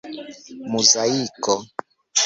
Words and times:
muzaiko 0.71 1.55